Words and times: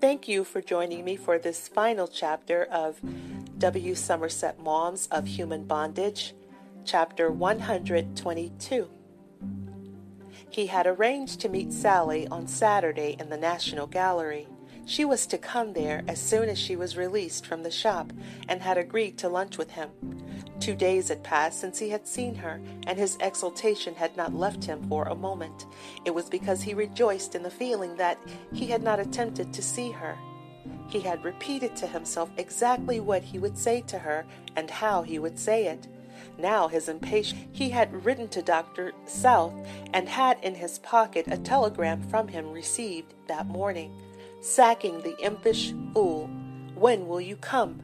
Thank 0.00 0.28
you 0.28 0.44
for 0.44 0.62
joining 0.62 1.04
me 1.04 1.16
for 1.16 1.38
this 1.38 1.68
final 1.68 2.08
chapter 2.08 2.64
of 2.64 2.98
W. 3.58 3.94
Somerset 3.94 4.58
Maughams 4.58 5.06
of 5.10 5.26
Human 5.26 5.64
Bondage, 5.64 6.32
chapter 6.86 7.30
122. 7.30 8.88
He 10.48 10.66
had 10.68 10.86
arranged 10.86 11.40
to 11.40 11.50
meet 11.50 11.70
Sally 11.70 12.26
on 12.28 12.48
Saturday 12.48 13.14
in 13.20 13.28
the 13.28 13.36
National 13.36 13.86
Gallery. 13.86 14.48
She 14.90 15.04
was 15.04 15.24
to 15.28 15.38
come 15.38 15.74
there 15.74 16.02
as 16.08 16.20
soon 16.20 16.48
as 16.48 16.58
she 16.58 16.74
was 16.74 16.96
released 16.96 17.46
from 17.46 17.62
the 17.62 17.70
shop 17.70 18.12
and 18.48 18.60
had 18.60 18.76
agreed 18.76 19.18
to 19.18 19.28
lunch 19.28 19.56
with 19.56 19.70
him. 19.70 19.90
Two 20.58 20.74
days 20.74 21.10
had 21.10 21.22
passed 21.22 21.60
since 21.60 21.78
he 21.78 21.90
had 21.90 22.08
seen 22.08 22.34
her, 22.34 22.60
and 22.88 22.98
his 22.98 23.16
exultation 23.20 23.94
had 23.94 24.16
not 24.16 24.34
left 24.34 24.64
him 24.64 24.82
for 24.88 25.04
a 25.04 25.14
moment. 25.14 25.66
It 26.04 26.12
was 26.12 26.28
because 26.28 26.62
he 26.62 26.74
rejoiced 26.74 27.36
in 27.36 27.44
the 27.44 27.52
feeling 27.52 27.94
that 27.98 28.18
he 28.52 28.66
had 28.66 28.82
not 28.82 28.98
attempted 28.98 29.52
to 29.52 29.62
see 29.62 29.92
her. 29.92 30.18
He 30.88 30.98
had 30.98 31.22
repeated 31.22 31.76
to 31.76 31.86
himself 31.86 32.28
exactly 32.36 32.98
what 32.98 33.22
he 33.22 33.38
would 33.38 33.56
say 33.56 33.82
to 33.82 33.98
her 34.00 34.26
and 34.56 34.68
how 34.68 35.02
he 35.02 35.20
would 35.20 35.38
say 35.38 35.66
it. 35.66 35.86
Now 36.36 36.66
his 36.66 36.88
impatience, 36.88 37.46
he 37.52 37.70
had 37.70 38.04
written 38.04 38.26
to 38.30 38.42
Dr. 38.42 38.90
South 39.06 39.54
and 39.94 40.08
had 40.08 40.42
in 40.42 40.56
his 40.56 40.80
pocket 40.80 41.26
a 41.28 41.38
telegram 41.38 42.02
from 42.02 42.26
him 42.26 42.50
received 42.50 43.14
that 43.28 43.46
morning, 43.46 43.94
sacking 44.40 45.00
the 45.00 45.16
impish 45.24 45.72
fool. 45.92 46.28
When 46.74 47.06
will 47.06 47.20
you 47.20 47.36
come? 47.36 47.82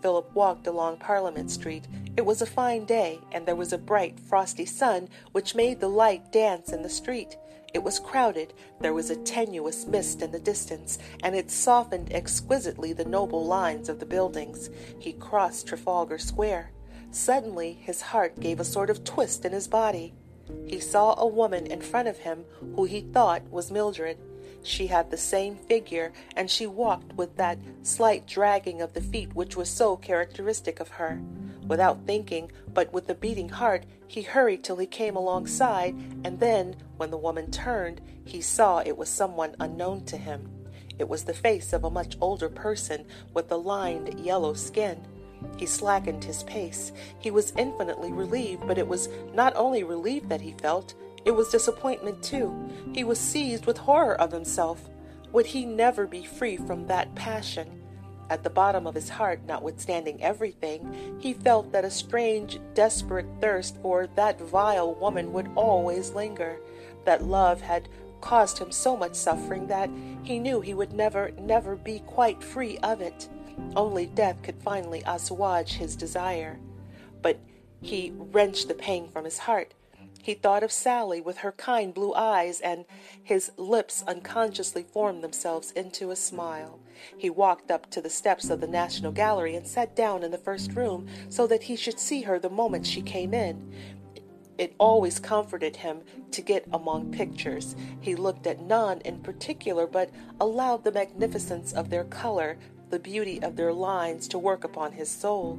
Philip 0.00 0.34
walked 0.34 0.66
along 0.66 0.96
Parliament 0.96 1.50
Street. 1.50 1.86
It 2.16 2.24
was 2.24 2.40
a 2.40 2.46
fine 2.46 2.86
day, 2.86 3.20
and 3.32 3.46
there 3.46 3.56
was 3.56 3.72
a 3.72 3.78
bright, 3.78 4.18
frosty 4.18 4.64
sun 4.64 5.08
which 5.32 5.54
made 5.54 5.80
the 5.80 5.88
light 5.88 6.32
dance 6.32 6.72
in 6.72 6.82
the 6.82 6.88
street. 6.88 7.36
It 7.72 7.82
was 7.82 8.00
crowded, 8.00 8.52
there 8.80 8.94
was 8.94 9.10
a 9.10 9.16
tenuous 9.16 9.86
mist 9.86 10.22
in 10.22 10.32
the 10.32 10.40
distance, 10.40 10.98
and 11.22 11.36
it 11.36 11.50
softened 11.50 12.12
exquisitely 12.12 12.92
the 12.92 13.04
noble 13.04 13.44
lines 13.44 13.88
of 13.88 14.00
the 14.00 14.06
buildings. 14.06 14.70
He 14.98 15.12
crossed 15.12 15.68
Trafalgar 15.68 16.18
Square. 16.18 16.72
Suddenly 17.12 17.74
his 17.74 18.00
heart 18.00 18.40
gave 18.40 18.58
a 18.58 18.64
sort 18.64 18.90
of 18.90 19.04
twist 19.04 19.44
in 19.44 19.52
his 19.52 19.68
body. 19.68 20.14
He 20.66 20.80
saw 20.80 21.14
a 21.16 21.26
woman 21.26 21.66
in 21.66 21.80
front 21.80 22.08
of 22.08 22.18
him 22.18 22.44
who 22.74 22.84
he 22.84 23.02
thought 23.02 23.42
was 23.50 23.70
Mildred. 23.70 24.18
She 24.62 24.88
had 24.88 25.10
the 25.10 25.16
same 25.16 25.56
figure, 25.56 26.12
and 26.36 26.50
she 26.50 26.66
walked 26.66 27.14
with 27.14 27.36
that 27.36 27.58
slight 27.82 28.26
dragging 28.26 28.82
of 28.82 28.92
the 28.92 29.00
feet 29.00 29.34
which 29.34 29.56
was 29.56 29.68
so 29.70 29.96
characteristic 29.96 30.80
of 30.80 30.88
her. 30.88 31.20
Without 31.66 32.06
thinking, 32.06 32.50
but 32.74 32.92
with 32.92 33.08
a 33.08 33.14
beating 33.14 33.48
heart, 33.48 33.84
he 34.06 34.22
hurried 34.22 34.64
till 34.64 34.76
he 34.76 34.86
came 34.86 35.16
alongside, 35.16 35.94
and 36.24 36.40
then, 36.40 36.76
when 36.96 37.10
the 37.10 37.16
woman 37.16 37.50
turned, 37.50 38.00
he 38.24 38.40
saw 38.40 38.78
it 38.78 38.98
was 38.98 39.08
someone 39.08 39.54
unknown 39.60 40.04
to 40.06 40.16
him. 40.16 40.48
It 40.98 41.08
was 41.08 41.24
the 41.24 41.32
face 41.32 41.72
of 41.72 41.84
a 41.84 41.90
much 41.90 42.16
older 42.20 42.48
person 42.48 43.06
with 43.32 43.50
a 43.50 43.56
lined 43.56 44.20
yellow 44.20 44.52
skin. 44.52 45.00
He 45.56 45.64
slackened 45.64 46.24
his 46.24 46.42
pace. 46.42 46.92
He 47.18 47.30
was 47.30 47.54
infinitely 47.56 48.12
relieved, 48.12 48.66
but 48.66 48.76
it 48.76 48.86
was 48.86 49.08
not 49.32 49.54
only 49.56 49.82
relief 49.82 50.28
that 50.28 50.42
he 50.42 50.52
felt, 50.52 50.94
it 51.24 51.32
was 51.32 51.50
disappointment 51.50 52.22
too. 52.22 52.70
He 52.92 53.04
was 53.04 53.18
seized 53.18 53.66
with 53.66 53.78
horror 53.78 54.20
of 54.20 54.32
himself. 54.32 54.88
Would 55.32 55.46
he 55.46 55.64
never 55.64 56.06
be 56.06 56.24
free 56.24 56.56
from 56.56 56.86
that 56.86 57.14
passion? 57.14 57.82
At 58.30 58.44
the 58.44 58.50
bottom 58.50 58.86
of 58.86 58.94
his 58.94 59.08
heart, 59.08 59.40
notwithstanding 59.46 60.22
everything, 60.22 61.18
he 61.20 61.32
felt 61.32 61.72
that 61.72 61.84
a 61.84 61.90
strange, 61.90 62.60
desperate 62.74 63.26
thirst 63.40 63.76
for 63.82 64.06
that 64.14 64.40
vile 64.40 64.94
woman 64.94 65.32
would 65.32 65.50
always 65.56 66.12
linger. 66.12 66.60
That 67.04 67.24
love 67.24 67.60
had 67.60 67.88
caused 68.20 68.58
him 68.58 68.70
so 68.70 68.96
much 68.96 69.14
suffering 69.14 69.66
that 69.66 69.90
he 70.22 70.38
knew 70.38 70.60
he 70.60 70.74
would 70.74 70.92
never, 70.92 71.32
never 71.40 71.74
be 71.74 72.00
quite 72.00 72.42
free 72.42 72.78
of 72.78 73.00
it. 73.00 73.28
Only 73.74 74.06
death 74.06 74.42
could 74.42 74.62
finally 74.62 75.02
assuage 75.06 75.72
his 75.72 75.96
desire. 75.96 76.58
But 77.22 77.38
he 77.80 78.12
wrenched 78.14 78.68
the 78.68 78.74
pain 78.74 79.08
from 79.08 79.24
his 79.24 79.38
heart. 79.38 79.74
He 80.22 80.34
thought 80.34 80.62
of 80.62 80.72
Sally 80.72 81.20
with 81.20 81.38
her 81.38 81.52
kind 81.52 81.94
blue 81.94 82.14
eyes, 82.14 82.60
and 82.60 82.84
his 83.22 83.52
lips 83.56 84.04
unconsciously 84.06 84.82
formed 84.82 85.24
themselves 85.24 85.70
into 85.72 86.10
a 86.10 86.16
smile. 86.16 86.78
He 87.16 87.30
walked 87.30 87.70
up 87.70 87.90
to 87.90 88.02
the 88.02 88.10
steps 88.10 88.50
of 88.50 88.60
the 88.60 88.66
National 88.66 89.12
Gallery 89.12 89.54
and 89.56 89.66
sat 89.66 89.96
down 89.96 90.22
in 90.22 90.30
the 90.30 90.38
first 90.38 90.74
room 90.74 91.08
so 91.28 91.46
that 91.46 91.62
he 91.64 91.76
should 91.76 91.98
see 91.98 92.22
her 92.22 92.38
the 92.38 92.50
moment 92.50 92.86
she 92.86 93.00
came 93.00 93.32
in. 93.32 93.72
It 94.58 94.74
always 94.78 95.18
comforted 95.18 95.76
him 95.76 96.02
to 96.32 96.42
get 96.42 96.66
among 96.70 97.12
pictures. 97.12 97.74
He 97.98 98.14
looked 98.14 98.46
at 98.46 98.60
none 98.60 99.00
in 99.06 99.20
particular, 99.20 99.86
but 99.86 100.10
allowed 100.38 100.84
the 100.84 100.92
magnificence 100.92 101.72
of 101.72 101.88
their 101.88 102.04
color, 102.04 102.58
the 102.90 102.98
beauty 102.98 103.42
of 103.42 103.56
their 103.56 103.72
lines 103.72 104.28
to 104.28 104.38
work 104.38 104.64
upon 104.64 104.92
his 104.92 105.08
soul. 105.08 105.58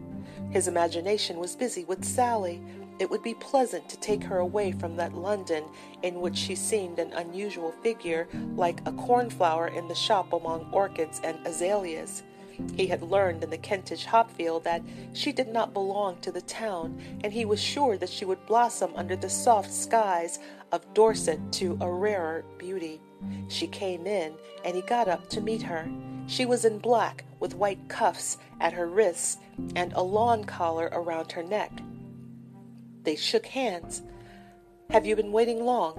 His 0.51 0.67
imagination 0.67 1.39
was 1.39 1.55
busy 1.55 1.83
with 1.83 2.05
Sally. 2.05 2.61
It 3.01 3.09
would 3.09 3.23
be 3.23 3.33
pleasant 3.33 3.89
to 3.89 3.99
take 3.99 4.23
her 4.25 4.37
away 4.37 4.73
from 4.73 4.95
that 4.97 5.15
London 5.15 5.63
in 6.03 6.21
which 6.21 6.37
she 6.37 6.53
seemed 6.53 6.99
an 6.99 7.11
unusual 7.13 7.71
figure, 7.81 8.27
like 8.55 8.79
a 8.85 8.91
cornflower 8.91 9.69
in 9.69 9.87
the 9.87 9.95
shop 9.95 10.31
among 10.33 10.69
orchids 10.71 11.19
and 11.23 11.39
azaleas. 11.43 12.21
He 12.77 12.85
had 12.85 13.01
learned 13.01 13.43
in 13.43 13.49
the 13.49 13.57
Kentish 13.57 14.05
hopfield 14.05 14.65
that 14.65 14.83
she 15.13 15.31
did 15.31 15.47
not 15.47 15.73
belong 15.73 16.21
to 16.21 16.31
the 16.31 16.43
town, 16.43 17.01
and 17.23 17.33
he 17.33 17.43
was 17.43 17.59
sure 17.59 17.97
that 17.97 18.07
she 18.07 18.23
would 18.23 18.45
blossom 18.45 18.91
under 18.95 19.15
the 19.15 19.31
soft 19.31 19.73
skies 19.73 20.37
of 20.71 20.93
Dorset 20.93 21.39
to 21.53 21.79
a 21.81 21.91
rarer 21.91 22.45
beauty. 22.59 23.01
She 23.47 23.65
came 23.65 24.05
in, 24.05 24.35
and 24.63 24.75
he 24.75 24.83
got 24.83 25.07
up 25.07 25.27
to 25.29 25.41
meet 25.41 25.63
her. 25.63 25.89
She 26.27 26.45
was 26.45 26.65
in 26.65 26.77
black, 26.77 27.25
with 27.39 27.55
white 27.55 27.89
cuffs 27.89 28.37
at 28.59 28.73
her 28.73 28.85
wrists 28.85 29.39
and 29.75 29.91
a 29.93 30.03
lawn 30.03 30.43
collar 30.43 30.87
around 30.93 31.31
her 31.31 31.41
neck. 31.41 31.71
They 33.03 33.15
shook 33.15 33.45
hands. 33.45 34.03
Have 34.89 35.05
you 35.05 35.15
been 35.15 35.31
waiting 35.31 35.63
long? 35.63 35.95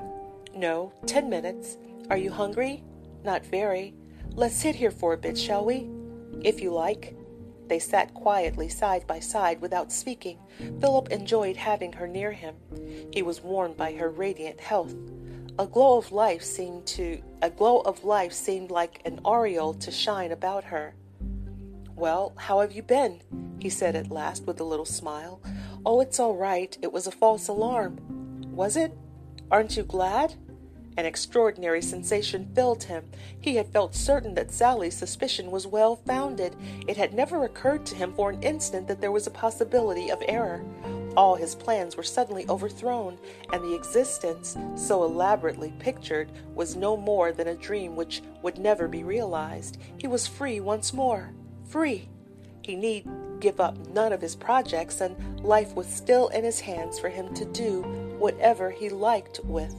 No, 0.54 0.92
ten 1.06 1.28
minutes. 1.28 1.76
Are 2.10 2.16
you 2.16 2.30
hungry? 2.30 2.84
Not 3.24 3.44
very. 3.46 3.94
Let's 4.34 4.54
sit 4.54 4.74
here 4.74 4.90
for 4.90 5.12
a 5.12 5.18
bit, 5.18 5.36
shall 5.36 5.64
we? 5.64 5.88
If 6.42 6.60
you 6.60 6.70
like. 6.72 7.16
They 7.68 7.78
sat 7.78 8.12
quietly 8.12 8.68
side 8.68 9.06
by 9.06 9.20
side 9.20 9.60
without 9.60 9.92
speaking. 9.92 10.38
Philip 10.80 11.10
enjoyed 11.10 11.56
having 11.56 11.92
her 11.94 12.06
near 12.06 12.32
him. 12.32 12.56
He 13.12 13.22
was 13.22 13.42
warmed 13.42 13.76
by 13.76 13.92
her 13.94 14.10
radiant 14.10 14.60
health. 14.60 14.94
A 15.58 15.66
glow 15.66 15.98
of 15.98 16.12
life 16.12 16.42
seemed 16.42 16.86
to 16.88 17.22
a 17.42 17.50
glow 17.50 17.80
of 17.80 18.04
life 18.04 18.32
seemed 18.32 18.70
like 18.70 19.02
an 19.04 19.20
aureole 19.24 19.74
to 19.74 19.90
shine 19.90 20.32
about 20.32 20.64
her. 20.64 20.94
Well, 21.94 22.32
how 22.36 22.60
have 22.60 22.72
you 22.72 22.82
been? 22.82 23.20
he 23.58 23.68
said 23.68 23.94
at 23.94 24.10
last 24.10 24.44
with 24.44 24.60
a 24.60 24.64
little 24.64 24.84
smile. 24.84 25.40
Oh, 25.84 26.00
it's 26.00 26.20
all 26.20 26.36
right. 26.36 26.76
It 26.80 26.92
was 26.92 27.06
a 27.06 27.12
false 27.12 27.48
alarm. 27.48 27.98
Was 28.52 28.76
it? 28.76 28.96
Aren't 29.50 29.76
you 29.76 29.82
glad? 29.82 30.34
An 30.96 31.06
extraordinary 31.06 31.82
sensation 31.82 32.50
filled 32.54 32.84
him. 32.84 33.04
He 33.40 33.56
had 33.56 33.72
felt 33.72 33.94
certain 33.94 34.34
that 34.34 34.52
Sally's 34.52 34.96
suspicion 34.96 35.50
was 35.50 35.66
well 35.66 35.96
founded. 35.96 36.54
It 36.86 36.96
had 36.96 37.14
never 37.14 37.44
occurred 37.44 37.84
to 37.86 37.96
him 37.96 38.12
for 38.14 38.30
an 38.30 38.42
instant 38.42 38.86
that 38.88 39.00
there 39.00 39.10
was 39.10 39.26
a 39.26 39.30
possibility 39.30 40.10
of 40.10 40.22
error. 40.28 40.64
All 41.16 41.34
his 41.34 41.54
plans 41.54 41.96
were 41.96 42.02
suddenly 42.02 42.46
overthrown, 42.48 43.18
and 43.52 43.64
the 43.64 43.74
existence, 43.74 44.56
so 44.76 45.02
elaborately 45.02 45.74
pictured, 45.78 46.30
was 46.54 46.76
no 46.76 46.96
more 46.96 47.32
than 47.32 47.48
a 47.48 47.56
dream 47.56 47.96
which 47.96 48.22
would 48.42 48.58
never 48.58 48.86
be 48.86 49.02
realized. 49.02 49.78
He 49.98 50.06
was 50.06 50.26
free 50.26 50.60
once 50.60 50.92
more. 50.92 51.32
Free! 51.64 52.08
He 52.62 52.76
need 52.76 53.06
give 53.40 53.60
up 53.60 53.76
none 53.88 54.12
of 54.12 54.20
his 54.20 54.36
projects, 54.36 55.00
and 55.00 55.40
life 55.40 55.74
was 55.74 55.86
still 55.86 56.28
in 56.28 56.44
his 56.44 56.60
hands 56.60 56.98
for 56.98 57.08
him 57.08 57.34
to 57.34 57.44
do 57.44 57.82
whatever 58.18 58.70
he 58.70 58.88
liked 58.88 59.40
with. 59.44 59.74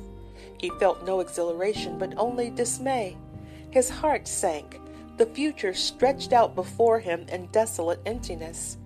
He 0.57 0.69
felt 0.79 1.05
no 1.05 1.22
exhilaration, 1.22 1.97
but 1.97 2.13
only 2.17 2.49
dismay. 2.49 3.17
His 3.72 3.90
heart 3.90 4.28
sank. 4.28 4.79
The 5.17 5.25
future 5.28 5.73
stretched 5.73 6.34
out 6.34 6.55
before 6.55 6.99
him 6.99 7.25
in 7.29 7.47
desolate 7.47 8.02
emptiness. 8.05 8.78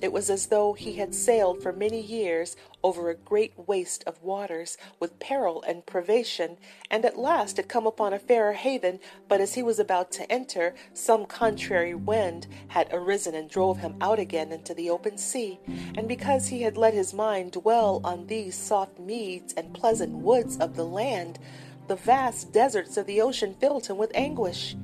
It 0.00 0.12
was 0.12 0.30
as 0.30 0.46
though 0.46 0.74
he 0.74 0.92
had 0.92 1.12
sailed 1.12 1.60
for 1.60 1.72
many 1.72 2.00
years 2.00 2.56
over 2.84 3.10
a 3.10 3.16
great 3.16 3.52
waste 3.66 4.04
of 4.06 4.22
waters, 4.22 4.78
with 5.00 5.18
peril 5.18 5.60
and 5.62 5.84
privation, 5.84 6.56
and 6.88 7.04
at 7.04 7.18
last 7.18 7.56
had 7.56 7.68
come 7.68 7.84
upon 7.84 8.12
a 8.12 8.18
fairer 8.20 8.52
haven, 8.52 9.00
but 9.26 9.40
as 9.40 9.54
he 9.54 9.62
was 9.62 9.80
about 9.80 10.12
to 10.12 10.30
enter, 10.30 10.74
some 10.94 11.26
contrary 11.26 11.94
wind 11.94 12.46
had 12.68 12.88
arisen 12.92 13.34
and 13.34 13.50
drove 13.50 13.78
him 13.78 13.96
out 14.00 14.20
again 14.20 14.52
into 14.52 14.72
the 14.72 14.88
open 14.88 15.18
sea, 15.18 15.58
and 15.96 16.06
because 16.06 16.46
he 16.46 16.62
had 16.62 16.76
let 16.76 16.94
his 16.94 17.12
mind 17.12 17.52
dwell 17.52 18.00
on 18.04 18.28
these 18.28 18.54
soft 18.54 19.00
meads 19.00 19.52
and 19.54 19.74
pleasant 19.74 20.12
woods 20.12 20.56
of 20.58 20.76
the 20.76 20.86
land, 20.86 21.40
the 21.88 21.96
vast 21.96 22.52
deserts 22.52 22.96
of 22.96 23.06
the 23.06 23.20
ocean 23.20 23.56
filled 23.58 23.86
him 23.86 23.96
with 23.96 24.12
anguish. 24.14 24.76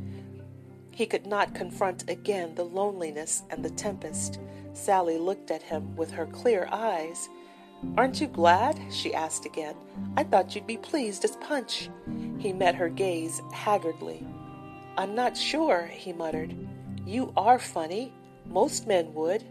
He 0.90 1.06
could 1.06 1.26
not 1.26 1.54
confront 1.54 2.08
again 2.10 2.54
the 2.54 2.64
loneliness 2.64 3.42
and 3.50 3.64
the 3.64 3.70
tempest. 3.70 4.40
Sally 4.74 5.16
looked 5.18 5.50
at 5.50 5.62
him 5.62 5.96
with 5.96 6.10
her 6.10 6.26
clear 6.26 6.68
eyes. 6.70 7.28
Aren't 7.96 8.20
you 8.20 8.26
glad? 8.26 8.78
she 8.90 9.14
asked 9.14 9.46
again. 9.46 9.76
I 10.16 10.24
thought 10.24 10.54
you'd 10.54 10.66
be 10.66 10.76
pleased 10.76 11.24
as 11.24 11.36
punch. 11.36 11.88
He 12.38 12.52
met 12.52 12.74
her 12.74 12.88
gaze 12.88 13.40
haggardly. 13.52 14.26
I'm 14.96 15.14
not 15.14 15.36
sure, 15.36 15.86
he 15.86 16.12
muttered. 16.12 16.54
You 17.06 17.32
are 17.36 17.58
funny. 17.58 18.12
Most 18.46 18.86
men 18.86 19.14
would. 19.14 19.44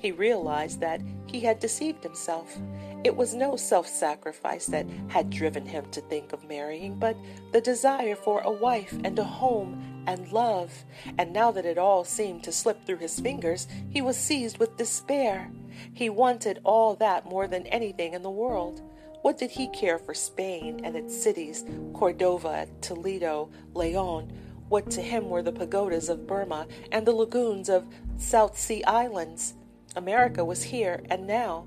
He 0.00 0.12
realized 0.12 0.80
that 0.80 1.02
he 1.26 1.40
had 1.40 1.60
deceived 1.60 2.02
himself. 2.02 2.56
It 3.04 3.14
was 3.14 3.34
no 3.34 3.56
self 3.56 3.86
sacrifice 3.86 4.66
that 4.66 4.86
had 5.08 5.30
driven 5.30 5.66
him 5.66 5.84
to 5.90 6.00
think 6.02 6.32
of 6.32 6.48
marrying, 6.48 6.94
but 6.98 7.16
the 7.52 7.60
desire 7.60 8.16
for 8.16 8.40
a 8.40 8.50
wife 8.50 8.96
and 9.04 9.18
a 9.18 9.24
home 9.24 9.89
and 10.06 10.32
love. 10.32 10.84
And 11.18 11.32
now 11.32 11.50
that 11.52 11.66
it 11.66 11.78
all 11.78 12.04
seemed 12.04 12.44
to 12.44 12.52
slip 12.52 12.84
through 12.84 12.98
his 12.98 13.20
fingers, 13.20 13.66
he 13.90 14.02
was 14.02 14.16
seized 14.16 14.58
with 14.58 14.76
despair. 14.76 15.50
He 15.92 16.10
wanted 16.10 16.60
all 16.64 16.94
that 16.96 17.26
more 17.26 17.46
than 17.46 17.66
anything 17.66 18.14
in 18.14 18.22
the 18.22 18.30
world. 18.30 18.82
What 19.22 19.38
did 19.38 19.50
he 19.50 19.68
care 19.68 19.98
for 19.98 20.14
Spain 20.14 20.80
and 20.84 20.96
its 20.96 21.20
cities, 21.20 21.64
Cordova, 21.92 22.66
Toledo, 22.80 23.50
Leon? 23.74 24.32
What 24.68 24.90
to 24.92 25.02
him 25.02 25.28
were 25.28 25.42
the 25.42 25.52
pagodas 25.52 26.08
of 26.08 26.26
Burma 26.26 26.66
and 26.92 27.06
the 27.06 27.12
lagoons 27.12 27.68
of 27.68 27.86
South 28.16 28.58
Sea 28.58 28.84
Islands? 28.84 29.54
America 29.96 30.44
was 30.44 30.62
here 30.62 31.02
and 31.10 31.26
now. 31.26 31.66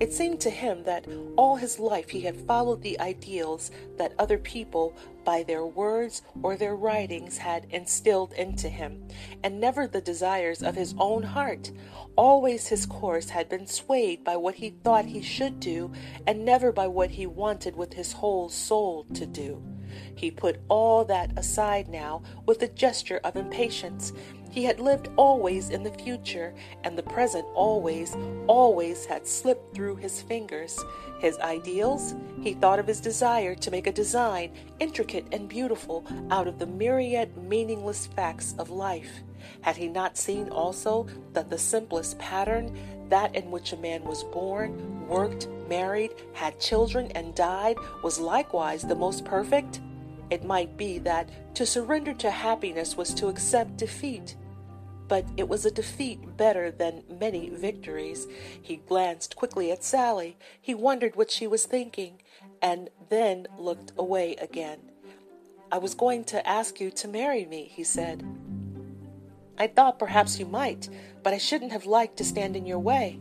It 0.00 0.14
seemed 0.14 0.40
to 0.40 0.50
him 0.50 0.84
that 0.84 1.06
all 1.36 1.56
his 1.56 1.78
life 1.78 2.08
he 2.08 2.22
had 2.22 2.46
followed 2.46 2.80
the 2.80 2.98
ideals 2.98 3.70
that 3.98 4.14
other 4.18 4.38
people, 4.38 4.96
by 5.24 5.42
their 5.42 5.66
words 5.66 6.22
or 6.42 6.56
their 6.56 6.74
writings, 6.74 7.36
had 7.36 7.66
instilled 7.68 8.32
into 8.32 8.70
him, 8.70 9.06
and 9.44 9.60
never 9.60 9.86
the 9.86 10.00
desires 10.00 10.62
of 10.62 10.74
his 10.74 10.94
own 10.96 11.22
heart. 11.22 11.70
Always 12.16 12.68
his 12.68 12.86
course 12.86 13.28
had 13.28 13.50
been 13.50 13.66
swayed 13.66 14.24
by 14.24 14.38
what 14.38 14.54
he 14.54 14.70
thought 14.70 15.04
he 15.04 15.20
should 15.20 15.60
do, 15.60 15.92
and 16.26 16.46
never 16.46 16.72
by 16.72 16.86
what 16.86 17.10
he 17.10 17.26
wanted 17.26 17.76
with 17.76 17.92
his 17.92 18.12
whole 18.12 18.48
soul 18.48 19.04
to 19.12 19.26
do. 19.26 19.62
He 20.14 20.30
put 20.30 20.60
all 20.68 21.04
that 21.06 21.38
aside 21.38 21.88
now 21.88 22.22
with 22.46 22.62
a 22.62 22.68
gesture 22.68 23.20
of 23.24 23.36
impatience. 23.36 24.12
He 24.50 24.64
had 24.64 24.80
lived 24.80 25.08
always 25.16 25.70
in 25.70 25.84
the 25.84 25.92
future, 25.92 26.52
and 26.82 26.98
the 26.98 27.04
present 27.04 27.46
always, 27.54 28.16
always 28.48 29.06
had 29.06 29.26
slipped 29.26 29.74
through 29.74 29.96
his 29.96 30.22
fingers. 30.22 30.78
His 31.20 31.38
ideals? 31.38 32.14
He 32.42 32.54
thought 32.54 32.80
of 32.80 32.86
his 32.86 33.00
desire 33.00 33.54
to 33.54 33.70
make 33.70 33.86
a 33.86 33.92
design, 33.92 34.52
intricate 34.80 35.26
and 35.30 35.48
beautiful, 35.48 36.04
out 36.30 36.48
of 36.48 36.58
the 36.58 36.66
myriad 36.66 37.36
meaningless 37.36 38.06
facts 38.06 38.54
of 38.58 38.70
life. 38.70 39.20
Had 39.60 39.76
he 39.76 39.88
not 39.88 40.16
seen 40.16 40.48
also 40.48 41.06
that 41.32 41.48
the 41.48 41.58
simplest 41.58 42.18
pattern, 42.18 42.76
that 43.10 43.34
in 43.34 43.50
which 43.50 43.72
a 43.72 43.76
man 43.76 44.02
was 44.04 44.24
born, 44.24 45.06
worked, 45.06 45.48
married, 45.68 46.12
had 46.32 46.58
children, 46.60 47.10
and 47.14 47.34
died, 47.34 47.76
was 48.02 48.18
likewise 48.18 48.82
the 48.82 48.94
most 48.94 49.24
perfect? 49.24 49.80
It 50.30 50.44
might 50.44 50.76
be 50.76 50.98
that 51.00 51.54
to 51.56 51.66
surrender 51.66 52.14
to 52.14 52.30
happiness 52.30 52.96
was 52.96 53.12
to 53.14 53.28
accept 53.28 53.76
defeat. 53.76 54.36
But 55.08 55.26
it 55.36 55.48
was 55.48 55.66
a 55.66 55.72
defeat 55.72 56.36
better 56.36 56.70
than 56.70 57.02
many 57.18 57.50
victories. 57.50 58.28
He 58.62 58.76
glanced 58.76 59.34
quickly 59.34 59.72
at 59.72 59.82
Sally. 59.82 60.36
He 60.60 60.72
wondered 60.72 61.16
what 61.16 61.32
she 61.32 61.48
was 61.48 61.66
thinking, 61.66 62.22
and 62.62 62.90
then 63.08 63.48
looked 63.58 63.92
away 63.98 64.36
again. 64.36 64.78
I 65.72 65.78
was 65.78 65.94
going 65.94 66.24
to 66.24 66.48
ask 66.48 66.80
you 66.80 66.90
to 66.92 67.08
marry 67.08 67.44
me, 67.44 67.64
he 67.64 67.82
said. 67.82 68.24
I 69.60 69.66
thought 69.66 69.98
perhaps 69.98 70.38
you 70.38 70.46
might, 70.46 70.88
but 71.22 71.34
I 71.34 71.36
shouldn't 71.36 71.72
have 71.72 71.84
liked 71.84 72.16
to 72.16 72.24
stand 72.24 72.56
in 72.56 72.64
your 72.64 72.78
way. 72.78 73.20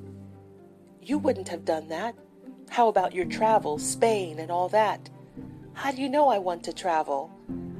You 1.01 1.17
wouldn't 1.17 1.49
have 1.49 1.65
done 1.65 1.89
that. 1.89 2.15
How 2.69 2.87
about 2.87 3.13
your 3.13 3.25
travels, 3.25 3.85
Spain, 3.85 4.39
and 4.39 4.49
all 4.49 4.69
that? 4.69 5.09
How 5.73 5.91
do 5.91 6.01
you 6.01 6.07
know 6.07 6.29
I 6.29 6.37
want 6.37 6.63
to 6.63 6.71
travel? 6.71 7.29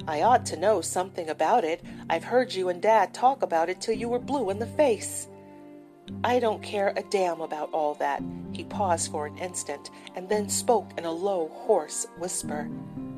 I 0.06 0.20
ought 0.20 0.44
to 0.44 0.58
know 0.58 0.82
something 0.82 1.30
about 1.30 1.64
it. 1.64 1.80
I've 2.10 2.24
heard 2.24 2.52
you 2.52 2.68
and 2.68 2.82
Dad 2.82 3.14
talk 3.14 3.42
about 3.42 3.70
it 3.70 3.80
till 3.80 3.94
you 3.94 4.10
were 4.10 4.18
blue 4.18 4.50
in 4.50 4.58
the 4.58 4.66
face. 4.66 5.28
I 6.22 6.38
don't 6.38 6.62
care 6.62 6.92
a 6.96 7.02
damn 7.04 7.40
about 7.40 7.72
all 7.72 7.94
that. 7.94 8.22
He 8.52 8.64
paused 8.64 9.10
for 9.10 9.26
an 9.26 9.38
instant 9.38 9.88
and 10.16 10.28
then 10.28 10.50
spoke 10.50 10.90
in 10.98 11.06
a 11.06 11.10
low, 11.10 11.48
hoarse 11.48 12.06
whisper. 12.18 12.68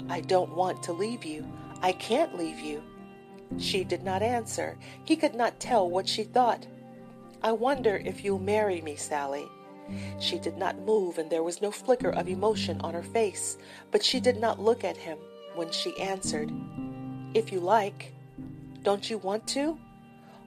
I 0.09 0.21
don't 0.21 0.55
want 0.55 0.85
to 0.85 0.93
leave 0.93 1.25
you. 1.25 1.45
I 1.83 1.91
can't 1.91 2.39
leave 2.39 2.61
you. 2.61 2.81
She 3.59 3.85
did 3.85 4.03
not 4.03 4.23
answer. 4.23 4.77
He 5.05 5.17
could 5.17 5.35
not 5.35 5.61
tell 5.61 5.89
what 5.89 6.09
she 6.09 6.25
thought. 6.25 6.67
I 7.43 7.53
wonder 7.53 8.01
if 8.05 8.25
you'll 8.25 8.39
marry 8.39 8.81
me, 8.81 8.97
Sally. 8.97 9.47
She 10.19 10.39
did 10.39 10.57
not 10.57 10.79
move, 10.81 11.19
and 11.19 11.29
there 11.29 11.43
was 11.43 11.61
no 11.61 11.71
flicker 11.71 12.11
of 12.11 12.29
emotion 12.29 12.81
on 12.81 12.95
her 12.95 13.03
face, 13.03 13.59
but 13.91 14.05
she 14.05 14.21
did 14.21 14.41
not 14.41 14.61
look 14.61 14.85
at 14.85 14.97
him 14.97 15.19
when 15.55 15.71
she 15.71 15.99
answered, 15.99 16.53
If 17.35 17.53
you 17.53 17.61
like. 17.61 18.13
Don't 18.83 19.09
you 19.09 19.19
want 19.19 19.47
to? 19.49 19.79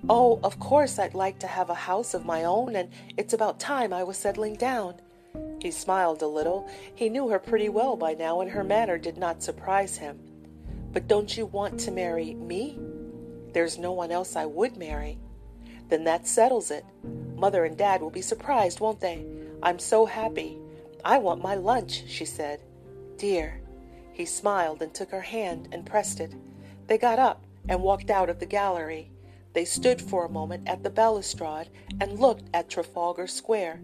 Oh, 0.10 0.40
of 0.44 0.60
course 0.60 1.00
I'd 1.00 1.13
like 1.13 1.40
to 1.40 1.48
have 1.48 1.69
a 1.69 1.74
house 1.74 2.13
of 2.13 2.25
my 2.25 2.44
own, 2.44 2.75
and 2.75 2.90
it's 3.18 3.34
about 3.34 3.60
time 3.60 3.94
I 3.94 4.04
was 4.04 4.18
settling 4.18 4.56
down. 4.56 4.96
He 5.62 5.72
smiled 5.72 6.22
a 6.22 6.28
little. 6.28 6.69
He 6.94 7.10
knew 7.10 7.30
her 7.30 7.40
pretty 7.40 7.69
well 7.69 7.96
by 7.96 8.13
now, 8.13 8.42
and 8.42 8.51
her 8.51 8.63
manner 8.63 8.98
did 8.98 9.18
not 9.18 9.42
surprise 9.42 9.98
him. 9.98 10.19
But 10.92 11.08
don't 11.08 11.36
you 11.36 11.46
want 11.48 11.80
to 11.81 11.92
marry 11.92 12.36
me? 12.36 12.78
There's 13.56 13.78
no 13.78 13.94
one 13.94 14.12
else 14.12 14.36
I 14.36 14.46
would 14.46 14.75
marry. 14.75 15.18
Then 15.88 16.04
that 16.04 16.28
settles 16.28 16.72
it. 16.72 16.84
Mother 17.38 17.63
and 17.63 17.78
Dad 17.78 18.02
will 18.02 18.10
be 18.10 18.22
surprised, 18.22 18.81
won't 18.81 19.00
they? 19.00 19.25
I'm 19.63 19.80
so 19.80 20.06
happy. 20.06 20.57
I 21.06 21.19
want 21.19 21.42
my 21.42 21.56
lunch, 21.56 22.04
she 22.06 22.25
said. 22.25 22.60
Dear. 23.16 23.62
He 24.12 24.25
smiled 24.25 24.81
and 24.81 24.94
took 24.94 25.10
her 25.12 25.22
hand 25.22 25.69
and 25.72 25.86
pressed 25.86 26.19
it. 26.19 26.36
They 26.88 26.98
got 26.98 27.18
up 27.18 27.46
and 27.69 27.81
walked 27.81 28.10
out 28.10 28.30
of 28.30 28.40
the 28.40 28.46
gallery. 28.46 29.10
They 29.54 29.63
stood 29.63 30.01
for 30.01 30.25
a 30.25 30.30
moment 30.30 30.68
at 30.68 30.84
the 30.84 30.90
balustrade 30.90 31.69
and 32.01 32.19
looked 32.19 32.50
at 32.54 32.69
Trafalgar 32.69 33.28
Square. 33.28 33.80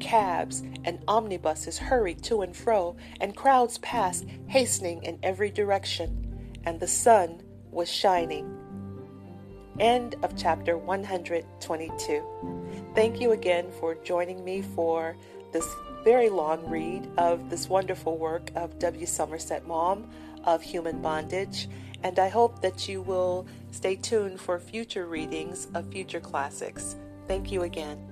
Cabs 0.00 0.64
and 0.84 0.98
omnibuses 1.06 1.78
hurried 1.78 2.24
to 2.24 2.42
and 2.42 2.56
fro, 2.56 2.96
and 3.20 3.36
crowds 3.36 3.78
passed, 3.78 4.26
hastening 4.48 5.04
in 5.04 5.20
every 5.22 5.52
direction, 5.52 6.58
and 6.64 6.80
the 6.80 6.88
sun 6.88 7.40
was 7.70 7.88
shining. 7.88 8.58
End 9.80 10.16
of 10.22 10.36
chapter 10.36 10.76
122. 10.76 12.22
Thank 12.94 13.20
you 13.20 13.32
again 13.32 13.70
for 13.80 13.94
joining 13.94 14.44
me 14.44 14.60
for 14.60 15.16
this 15.52 15.66
very 16.04 16.28
long 16.28 16.68
read 16.68 17.08
of 17.16 17.48
this 17.48 17.68
wonderful 17.68 18.18
work 18.18 18.50
of 18.54 18.78
W. 18.78 19.06
Somerset 19.06 19.66
Maugham 19.66 20.10
of 20.44 20.60
Human 20.62 21.00
Bondage, 21.00 21.68
and 22.02 22.18
I 22.18 22.28
hope 22.28 22.60
that 22.60 22.86
you 22.86 23.00
will 23.00 23.46
stay 23.70 23.96
tuned 23.96 24.40
for 24.40 24.58
future 24.58 25.06
readings 25.06 25.68
of 25.74 25.90
future 25.90 26.20
classics. 26.20 26.96
Thank 27.26 27.50
you 27.50 27.62
again. 27.62 28.11